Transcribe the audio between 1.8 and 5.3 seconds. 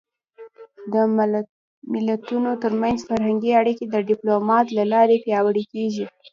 ملتونو ترمنځ فرهنګي اړیکې د ډيپلومات له لارې